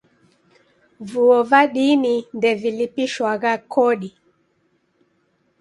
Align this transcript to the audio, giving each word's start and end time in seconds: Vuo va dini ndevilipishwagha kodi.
Vuo 1.09 1.37
va 1.49 1.61
dini 1.73 2.13
ndevilipishwagha 2.37 3.53
kodi. 3.73 4.09